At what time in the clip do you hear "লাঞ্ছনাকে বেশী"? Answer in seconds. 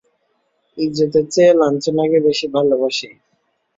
1.53-2.47